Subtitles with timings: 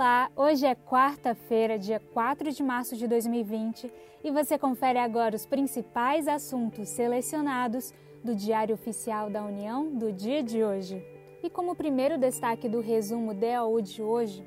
[0.00, 3.92] Olá, hoje é quarta-feira, dia 4 de março de 2020
[4.24, 7.92] e você confere agora os principais assuntos selecionados
[8.24, 11.04] do Diário Oficial da União do dia de hoje.
[11.42, 14.42] E como primeiro destaque do resumo DOU de hoje,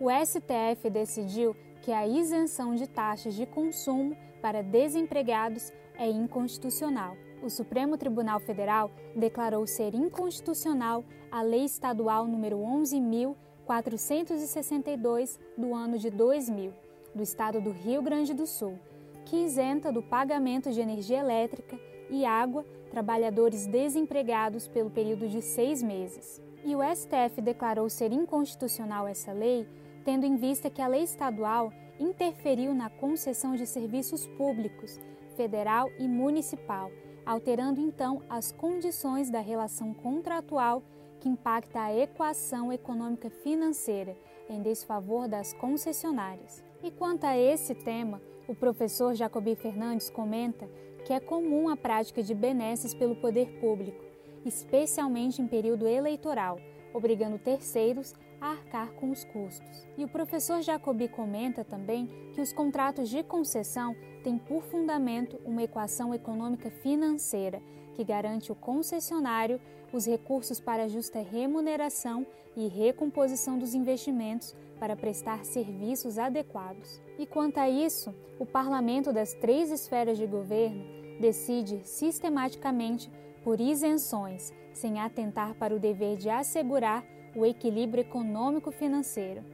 [0.00, 7.14] o STF decidiu que a isenção de taxas de consumo para desempregados é inconstitucional.
[7.42, 12.58] O Supremo Tribunal Federal declarou ser inconstitucional a Lei Estadual número
[13.66, 16.72] 11.462 do ano de 2000,
[17.14, 18.78] do estado do Rio Grande do Sul,
[19.24, 21.78] que isenta do pagamento de energia elétrica
[22.10, 26.40] e água trabalhadores desempregados pelo período de seis meses.
[26.64, 29.66] E o STF declarou ser inconstitucional essa lei,
[30.04, 35.00] tendo em vista que a lei estadual interferiu na concessão de serviços públicos,
[35.36, 36.90] federal e municipal,
[37.24, 40.82] alterando então as condições da relação contratual
[41.24, 44.14] que impacta a equação econômica financeira
[44.46, 46.62] em desfavor das concessionárias.
[46.82, 50.68] E quanto a esse tema, o professor Jacobi Fernandes comenta
[51.02, 54.04] que é comum a prática de benesses pelo poder público,
[54.44, 56.58] especialmente em período eleitoral,
[56.92, 59.88] obrigando terceiros a arcar com os custos.
[59.96, 65.62] E o professor Jacobi comenta também que os contratos de concessão têm por fundamento uma
[65.62, 67.62] equação econômica financeira
[67.94, 69.60] que garante ao concessionário
[69.92, 77.00] os recursos para justa remuneração e recomposição dos investimentos para prestar serviços adequados.
[77.18, 80.84] E quanto a isso, o parlamento das três esferas de governo
[81.20, 83.10] decide sistematicamente
[83.42, 87.04] por isenções, sem atentar para o dever de assegurar
[87.36, 89.44] o equilíbrio econômico-financeiro.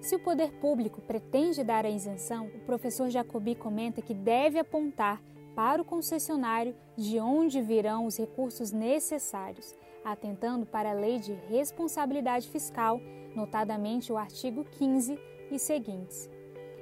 [0.00, 5.20] Se o poder público pretende dar a isenção, o professor Jacobi comenta que deve apontar
[5.58, 12.48] para o concessionário de onde virão os recursos necessários, atentando para a lei de responsabilidade
[12.48, 13.00] fiscal,
[13.34, 15.18] notadamente o artigo 15
[15.50, 16.30] e seguintes.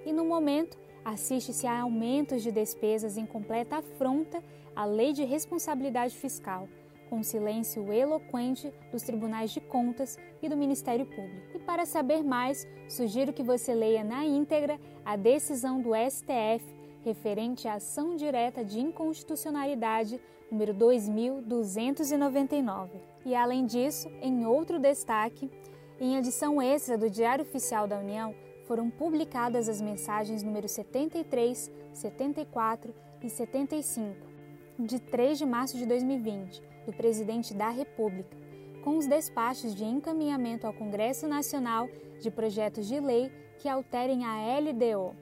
[0.05, 4.45] E no momento, assiste-se a aumentos de despesas em completa afronta
[4.75, 6.69] à lei de responsabilidade fiscal,
[7.09, 11.57] com silêncio eloquente dos tribunais de contas e do Ministério Público.
[11.57, 16.76] E para saber mais, sugiro que você leia na íntegra a decisão do STF
[17.07, 22.99] referente à ação direta de inconstitucionalidade número 2299.
[23.25, 25.49] E além disso, em outro destaque,
[26.01, 28.35] em edição extra do Diário Oficial da União,
[28.65, 34.27] foram publicadas as mensagens número 73, 74 e 75,
[34.81, 38.37] de 3 de março de 2020 do Presidente da República,
[38.83, 41.89] com os despachos de encaminhamento ao Congresso Nacional
[42.21, 45.15] de projetos de lei que alterem a LDO,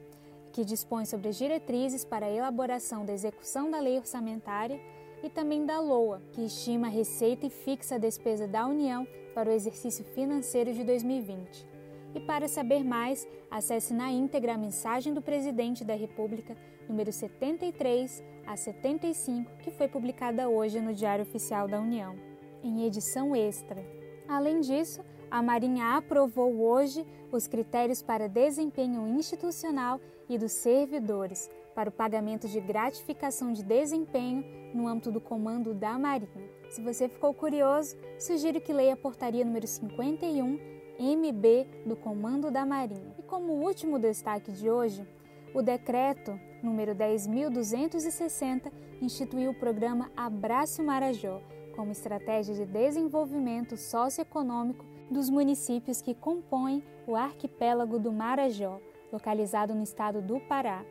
[0.55, 4.81] que dispõe sobre as diretrizes para a elaboração da execução da lei orçamentária
[5.21, 9.05] e também da LOA, que estima a receita e fixa a despesa da União
[9.35, 11.67] para o exercício financeiro de 2020.
[12.15, 16.57] E para saber mais, acesse na íntegra a mensagem do Presidente da República,
[16.89, 22.15] número 73 a 75, que foi publicada hoje no Diário Oficial da União,
[22.63, 23.85] em edição extra.
[24.29, 25.03] Além disso,
[25.35, 32.47] a Marinha aprovou hoje os critérios para desempenho institucional e dos servidores para o pagamento
[32.47, 36.49] de gratificação de desempenho no âmbito do comando da Marinha.
[36.71, 40.57] Se você ficou curioso, sugiro que leia a portaria número 51
[41.01, 43.17] MB do Comando da Marinha.
[43.19, 45.05] E como último destaque de hoje,
[45.53, 48.71] o decreto número 10.260
[49.03, 51.43] instituiu o programa Abraço Marajó
[51.75, 58.81] como estratégia de desenvolvimento socioeconômico dos municípios que compõem o arquipélago do Marajó,
[59.13, 60.85] localizado no estado do Pará.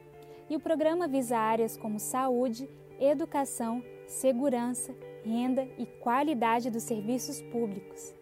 [0.50, 2.70] E o programa visa áreas como saúde,
[3.00, 8.14] educação, segurança, renda e qualidade dos serviços públicos.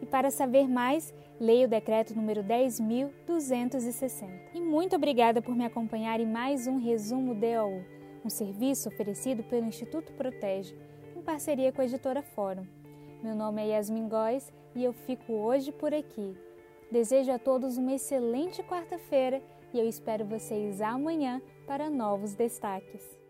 [0.00, 4.28] E para saber mais, leia o decreto número 10.260.
[4.54, 7.82] E muito obrigada por me acompanhar em mais um resumo DOU,
[8.24, 10.76] um serviço oferecido pelo Instituto Protege,
[11.16, 12.66] em parceria com a editora Fórum.
[13.26, 16.38] Meu nome é Yasmin Góes e eu fico hoje por aqui.
[16.92, 19.42] Desejo a todos uma excelente quarta-feira
[19.74, 23.25] e eu espero vocês amanhã para novos destaques.